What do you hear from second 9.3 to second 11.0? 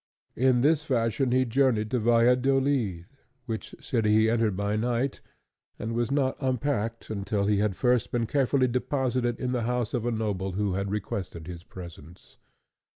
in the house of the noble who had